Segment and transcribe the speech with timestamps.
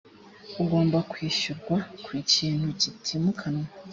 [0.61, 3.67] ugomba kwishyurwa ku kintu kitimukanwa